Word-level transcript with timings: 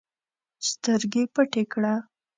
سترګي 0.67 1.23
پټي 1.33 1.63
کړه! 1.71 1.93